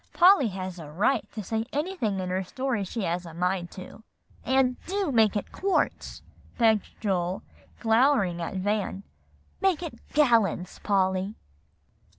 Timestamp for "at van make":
8.41-9.83